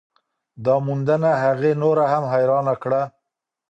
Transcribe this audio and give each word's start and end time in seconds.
دا 0.65 0.75
موندنه 0.85 1.31
هغې 1.43 1.71
نوره 1.81 2.05
هم 2.13 2.23
حیرانه 2.33 2.73
کړه. 2.83 3.01